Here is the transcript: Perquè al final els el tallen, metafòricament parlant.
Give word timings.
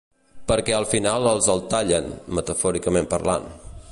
Perquè 0.51 0.73
al 0.77 0.87
final 0.93 1.27
els 1.33 1.51
el 1.55 1.61
tallen, 1.75 2.09
metafòricament 2.39 3.13
parlant. 3.15 3.49